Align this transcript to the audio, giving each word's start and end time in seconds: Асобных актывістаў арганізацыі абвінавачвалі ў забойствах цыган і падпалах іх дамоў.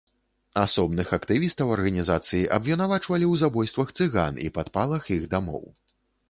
Асобных 0.61 1.11
актывістаў 1.17 1.73
арганізацыі 1.75 2.39
абвінавачвалі 2.57 3.25
ў 3.27 3.33
забойствах 3.43 3.93
цыган 3.99 4.41
і 4.47 4.49
падпалах 4.57 5.03
іх 5.19 5.23
дамоў. 5.37 5.63